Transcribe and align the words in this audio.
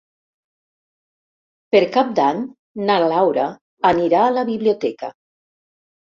Per 1.75 1.81
Cap 1.97 2.15
d'Any 2.21 2.41
na 2.89 2.97
Laura 3.05 3.45
anirà 3.93 4.25
a 4.31 4.35
la 4.41 4.49
biblioteca. 4.51 5.13